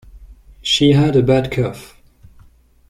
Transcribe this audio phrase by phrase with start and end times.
[0.63, 1.95] She had a bad cough.